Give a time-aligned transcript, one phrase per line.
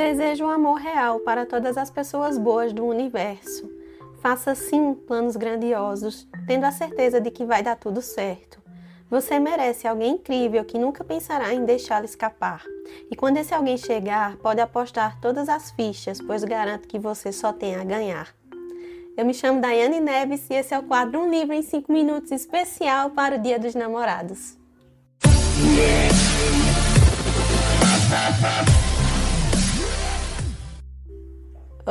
[0.00, 3.70] Desejo um amor real para todas as pessoas boas do universo.
[4.22, 8.58] Faça sim planos grandiosos, tendo a certeza de que vai dar tudo certo.
[9.10, 12.64] Você merece alguém incrível que nunca pensará em deixá-lo escapar.
[13.10, 17.52] E quando esse alguém chegar, pode apostar todas as fichas, pois garanto que você só
[17.52, 18.34] tem a ganhar.
[19.18, 22.30] Eu me chamo Daiane Neves e esse é o quadro Um Livro em 5 Minutos
[22.30, 24.56] especial para o Dia dos Namorados.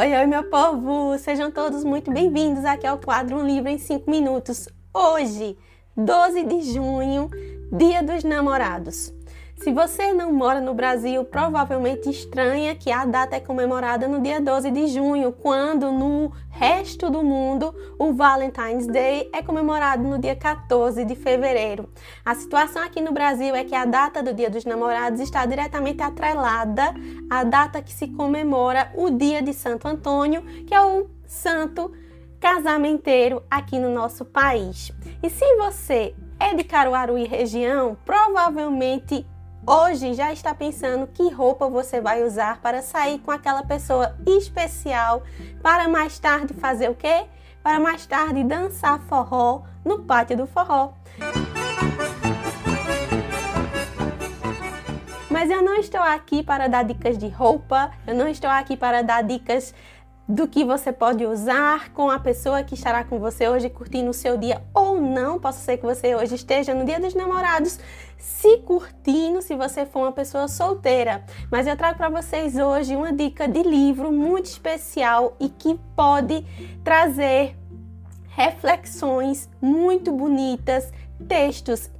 [0.00, 1.18] Oi, oi, meu povo!
[1.18, 4.68] Sejam todos muito bem-vindos aqui ao quadro Um Livro em 5 Minutos.
[4.94, 5.58] Hoje,
[5.96, 7.28] 12 de junho,
[7.72, 9.12] Dia dos Namorados.
[9.56, 14.40] Se você não mora no Brasil, provavelmente estranha que a data é comemorada no dia
[14.40, 20.34] 12 de junho, quando no resto do mundo o Valentine's Day é comemorado no dia
[20.34, 21.88] 14 de fevereiro.
[22.24, 26.02] A situação aqui no Brasil é que a data do Dia dos Namorados está diretamente
[26.02, 26.92] atrelada
[27.30, 31.92] à data que se comemora o Dia de Santo Antônio, que é o santo
[32.40, 34.90] casamenteiro aqui no nosso país.
[35.22, 39.24] E se você é de Caruaru e região, provavelmente
[39.68, 45.22] hoje já está pensando que roupa você vai usar para sair com aquela pessoa especial,
[45.62, 47.26] para mais tarde fazer o quê?
[47.62, 50.94] Para mais tarde dançar forró no pátio do forró.
[55.28, 59.02] Mas eu não estou aqui para dar dicas de roupa, eu não estou aqui para
[59.02, 59.74] dar dicas
[60.28, 64.14] do que você pode usar com a pessoa que estará com você hoje curtindo o
[64.14, 65.40] seu dia ou não.
[65.40, 67.78] Posso ser que você hoje esteja no Dia dos Namorados
[68.18, 71.24] se curtindo, se você for uma pessoa solteira.
[71.50, 76.44] Mas eu trago para vocês hoje uma dica de livro muito especial e que pode
[76.84, 77.56] trazer
[78.28, 80.92] reflexões muito bonitas,
[81.26, 81.90] textos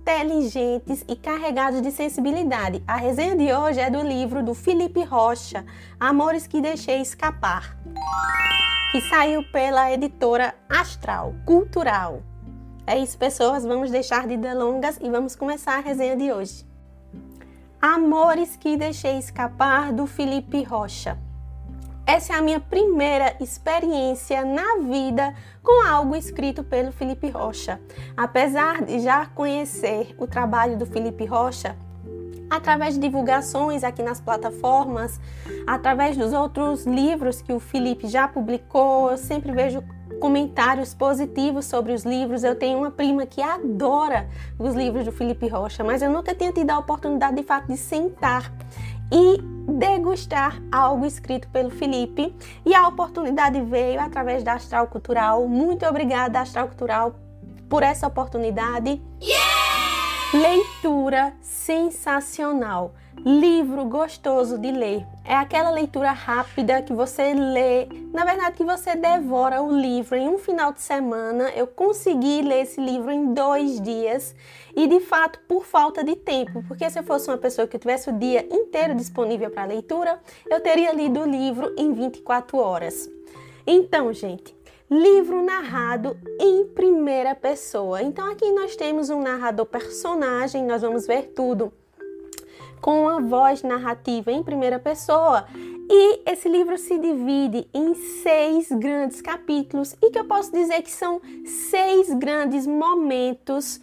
[0.00, 2.82] inteligentes e carregados de sensibilidade.
[2.86, 5.64] A resenha de hoje é do livro do Felipe Rocha,
[5.98, 7.76] Amores que Deixei Escapar,
[8.90, 12.22] que saiu pela editora Astral Cultural.
[12.86, 16.66] É isso, pessoas, vamos deixar de delongas e vamos começar a resenha de hoje.
[17.80, 21.18] Amores que Deixei Escapar, do Felipe Rocha.
[22.06, 25.34] Essa é a minha primeira experiência na vida
[25.70, 27.80] com algo escrito pelo Felipe Rocha.
[28.16, 31.76] Apesar de já conhecer o trabalho do Felipe Rocha,
[32.50, 35.20] através de divulgações aqui nas plataformas,
[35.64, 39.80] através dos outros livros que o Felipe já publicou, eu sempre vejo
[40.20, 42.42] comentários positivos sobre os livros.
[42.42, 46.52] Eu tenho uma prima que adora os livros do Felipe Rocha, mas eu nunca tinha
[46.52, 48.52] tido a oportunidade de fato de sentar
[49.10, 49.40] e
[49.72, 52.34] degustar algo escrito pelo Felipe.
[52.64, 55.46] E a oportunidade veio através da Astral Cultural.
[55.46, 57.14] Muito obrigada, Astral Cultural,
[57.68, 59.00] por essa oportunidade.
[59.20, 59.80] Yeah!
[60.32, 62.94] Leitura sensacional.
[63.24, 65.06] Livro gostoso de ler.
[65.26, 70.26] É aquela leitura rápida que você lê, na verdade que você devora o livro em
[70.26, 71.50] um final de semana.
[71.50, 74.34] Eu consegui ler esse livro em dois dias
[74.74, 78.08] e de fato por falta de tempo, porque se eu fosse uma pessoa que tivesse
[78.08, 83.06] o dia inteiro disponível para leitura, eu teria lido o livro em 24 horas.
[83.66, 84.56] Então, gente,
[84.90, 88.00] livro narrado em primeira pessoa.
[88.02, 91.70] Então aqui nós temos um narrador personagem, nós vamos ver tudo
[92.80, 95.46] com uma voz narrativa em primeira pessoa.
[95.88, 100.90] E esse livro se divide em seis grandes capítulos e que eu posso dizer que
[100.90, 103.80] são seis grandes momentos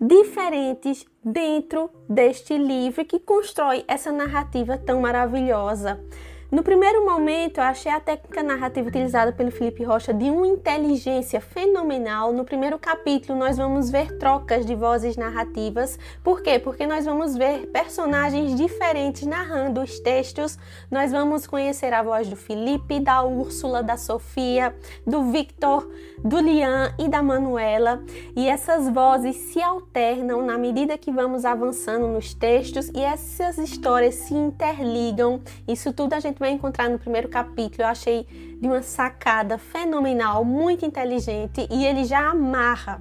[0.00, 6.00] diferentes dentro deste livro que constrói essa narrativa tão maravilhosa.
[6.50, 11.40] No primeiro momento, eu achei a técnica narrativa utilizada pelo Felipe Rocha de uma inteligência
[11.40, 12.32] fenomenal.
[12.32, 15.96] No primeiro capítulo, nós vamos ver trocas de vozes narrativas.
[16.24, 16.58] Por quê?
[16.58, 20.58] Porque nós vamos ver personagens diferentes narrando os textos.
[20.90, 24.74] Nós vamos conhecer a voz do Felipe, da Úrsula, da Sofia,
[25.06, 25.88] do Victor,
[26.18, 28.02] do Lian e da Manuela.
[28.34, 34.16] E essas vozes se alternam na medida que vamos avançando nos textos e essas histórias
[34.16, 35.40] se interligam.
[35.68, 37.82] Isso tudo a gente vai encontrar no primeiro capítulo.
[37.82, 38.26] Eu achei
[38.60, 43.00] de uma sacada fenomenal, muito inteligente e ele já amarra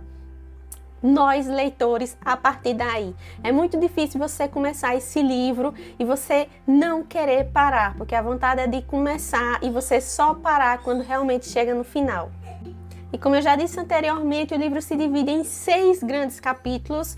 [1.02, 3.16] nós leitores a partir daí.
[3.42, 8.62] É muito difícil você começar esse livro e você não querer parar, porque a vontade
[8.62, 12.30] é de começar e você só parar quando realmente chega no final.
[13.12, 17.18] E como eu já disse anteriormente, o livro se divide em seis grandes capítulos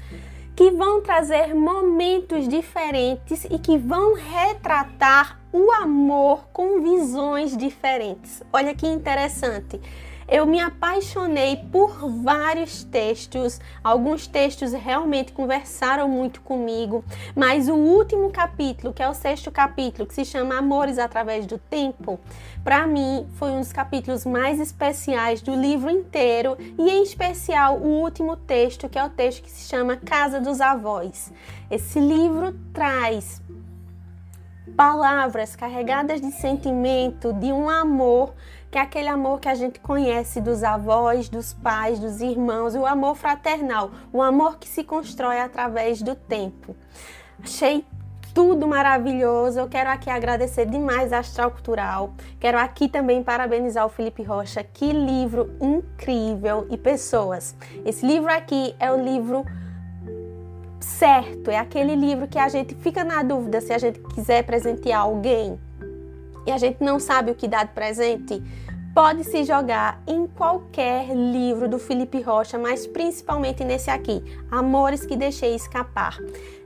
[0.55, 8.43] que vão trazer momentos diferentes e que vão retratar o amor com visões diferentes.
[8.51, 9.79] Olha que interessante.
[10.31, 17.03] Eu me apaixonei por vários textos, alguns textos realmente conversaram muito comigo,
[17.35, 21.57] mas o último capítulo, que é o sexto capítulo, que se chama Amores através do
[21.57, 22.17] Tempo,
[22.63, 26.55] para mim foi um dos capítulos mais especiais do livro inteiro.
[26.79, 30.61] E, em especial, o último texto, que é o texto que se chama Casa dos
[30.61, 31.29] Avós.
[31.69, 33.41] Esse livro traz
[34.77, 38.33] palavras carregadas de sentimento, de um amor
[38.71, 42.85] que é aquele amor que a gente conhece dos avós, dos pais, dos irmãos, o
[42.85, 46.73] amor fraternal, o amor que se constrói através do tempo.
[47.43, 47.85] Achei
[48.33, 49.59] tudo maravilhoso.
[49.59, 52.13] Eu quero aqui agradecer demais a Astral Cultural.
[52.39, 54.63] Quero aqui também parabenizar o Felipe Rocha.
[54.63, 57.53] Que livro incrível e pessoas.
[57.85, 59.45] Esse livro aqui é o livro
[60.79, 65.01] certo, é aquele livro que a gente fica na dúvida se a gente quiser presentear
[65.01, 65.59] alguém
[66.45, 68.41] e a gente não sabe o que dar de presente,
[68.93, 75.15] pode se jogar em qualquer livro do Felipe Rocha, mas principalmente nesse aqui, Amores que
[75.15, 76.17] Deixei Escapar.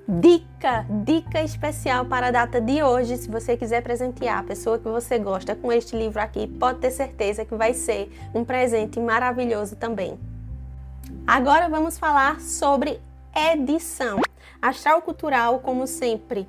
[0.07, 4.87] Dica, dica especial para a data de hoje, se você quiser presentear a pessoa que
[4.87, 9.75] você gosta com este livro aqui, pode ter certeza que vai ser um presente maravilhoso
[9.75, 10.19] também.
[11.25, 13.01] Agora vamos falar sobre
[13.35, 14.19] edição.
[14.61, 16.47] Astral Cultural, como sempre,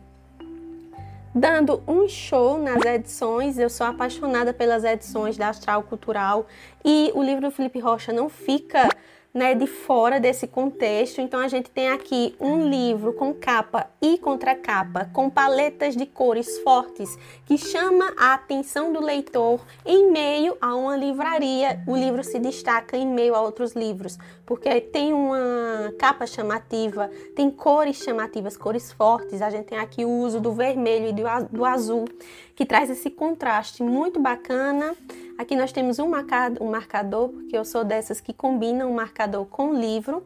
[1.36, 3.58] dando um show nas edições.
[3.58, 6.46] Eu sou apaixonada pelas edições da Astral Cultural
[6.82, 8.88] e o livro do Felipe Rocha não fica
[9.36, 11.20] né, de fora desse contexto.
[11.20, 16.58] Então a gente tem aqui um livro com capa e contracapa, com paletas de cores
[16.60, 21.82] fortes, que chama a atenção do leitor em meio a uma livraria.
[21.86, 24.16] O livro se destaca em meio a outros livros,
[24.46, 29.42] porque tem uma capa chamativa, tem cores chamativas, cores fortes.
[29.42, 32.06] A gente tem aqui o uso do vermelho e do azul,
[32.54, 34.96] que traz esse contraste muito bacana.
[35.38, 39.44] Aqui nós temos um marcador, um marcador, porque eu sou dessas que combinam o marcador
[39.46, 40.24] com o livro.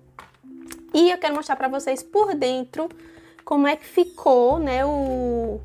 [0.95, 2.89] E eu quero mostrar para vocês por dentro
[3.45, 5.61] como é que ficou, né, o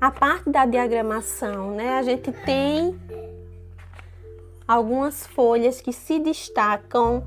[0.00, 1.96] a parte da diagramação, né?
[1.96, 2.98] A gente tem
[4.66, 7.24] algumas folhas que se destacam.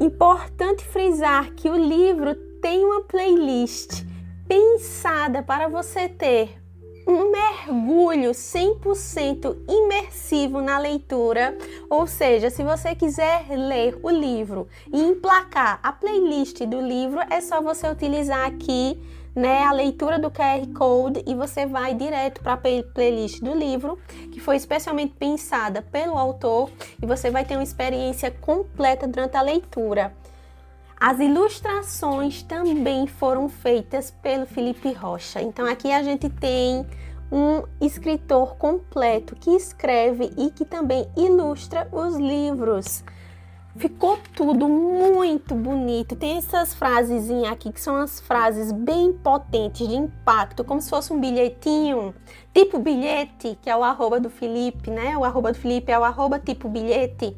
[0.00, 4.02] Importante frisar que o livro tem uma playlist
[4.48, 6.60] pensada para você ter
[7.06, 11.56] um mergulho 100% imersivo na leitura,
[11.88, 17.40] ou seja, se você quiser ler o livro e emplacar a playlist do livro, é
[17.40, 18.98] só você utilizar aqui
[19.36, 23.98] né, a leitura do QR Code e você vai direto para a playlist do livro,
[24.32, 26.70] que foi especialmente pensada pelo autor,
[27.00, 30.12] e você vai ter uma experiência completa durante a leitura.
[30.98, 35.42] As ilustrações também foram feitas pelo Felipe Rocha.
[35.42, 36.86] Então aqui a gente tem
[37.30, 43.04] um escritor completo que escreve e que também ilustra os livros.
[43.76, 46.16] Ficou tudo muito bonito.
[46.16, 51.12] Tem essas frases aqui que são as frases bem potentes de impacto, como se fosse
[51.12, 52.14] um bilhetinho,
[52.54, 55.14] tipo bilhete, que é o arroba do Felipe, né?
[55.18, 57.36] O arroba do Felipe é o arroba tipo bilhete.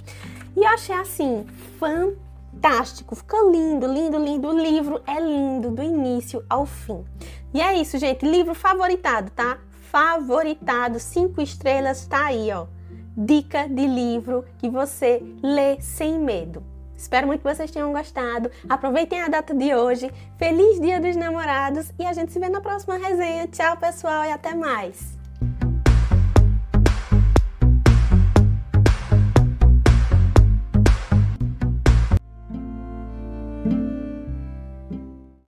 [0.56, 1.44] E eu achei assim,
[1.76, 2.27] fantástico
[2.58, 4.48] fantástico, fica lindo, lindo, lindo.
[4.48, 7.04] O livro é lindo do início ao fim.
[7.54, 8.28] E é isso, gente.
[8.28, 9.58] Livro favoritado, tá?
[9.90, 12.66] Favoritado, cinco estrelas, tá aí, ó.
[13.16, 16.62] Dica de livro que você lê sem medo.
[16.96, 18.50] Espero muito que vocês tenham gostado.
[18.68, 20.10] Aproveitem a data de hoje.
[20.36, 23.46] Feliz Dia dos Namorados e a gente se vê na próxima resenha.
[23.46, 25.17] Tchau, pessoal, e até mais.